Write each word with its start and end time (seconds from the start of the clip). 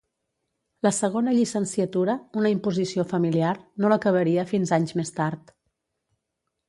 La 0.85 0.91
segona 0.99 1.33
llicenciatura, 1.39 2.15
una 2.43 2.51
imposició 2.53 3.05
familiar, 3.13 3.53
no 3.85 3.93
l'acabaria 3.93 4.47
fins 4.55 4.73
anys 4.79 4.97
més 5.03 5.13
tard. 5.21 5.55